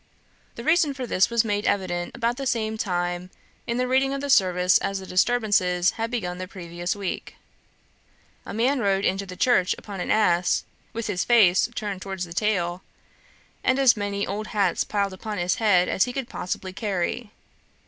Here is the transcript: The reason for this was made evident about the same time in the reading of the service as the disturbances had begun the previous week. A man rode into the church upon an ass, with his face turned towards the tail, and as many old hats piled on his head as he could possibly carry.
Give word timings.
The 0.55 0.63
reason 0.63 0.95
for 0.95 1.05
this 1.05 1.29
was 1.29 1.45
made 1.45 1.67
evident 1.67 2.15
about 2.15 2.37
the 2.37 2.47
same 2.47 2.75
time 2.75 3.29
in 3.67 3.77
the 3.77 3.87
reading 3.87 4.15
of 4.15 4.21
the 4.21 4.31
service 4.31 4.79
as 4.79 4.97
the 4.99 5.05
disturbances 5.05 5.91
had 5.91 6.09
begun 6.09 6.39
the 6.39 6.47
previous 6.47 6.95
week. 6.95 7.35
A 8.43 8.51
man 8.51 8.79
rode 8.79 9.05
into 9.05 9.27
the 9.27 9.35
church 9.37 9.75
upon 9.77 9.99
an 9.99 10.09
ass, 10.09 10.63
with 10.91 11.05
his 11.05 11.23
face 11.23 11.69
turned 11.75 12.01
towards 12.01 12.25
the 12.25 12.33
tail, 12.33 12.81
and 13.63 13.77
as 13.77 13.95
many 13.95 14.25
old 14.25 14.47
hats 14.47 14.83
piled 14.83 15.21
on 15.23 15.37
his 15.37 15.57
head 15.57 15.87
as 15.87 16.05
he 16.05 16.13
could 16.13 16.27
possibly 16.27 16.73
carry. 16.73 17.29